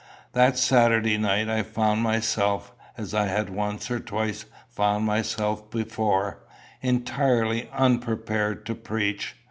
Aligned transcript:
That 0.33 0.57
Saturday 0.57 1.15
night 1.19 1.47
I 1.47 1.61
found 1.61 2.01
myself, 2.01 2.73
as 2.97 3.13
I 3.13 3.27
had 3.27 3.51
once 3.51 3.91
or 3.91 3.99
twice 3.99 4.45
found 4.67 5.05
myself 5.05 5.69
before, 5.69 6.39
entirely 6.81 7.69
unprepared 7.71 8.65
to 8.65 8.73
preach. 8.73 9.35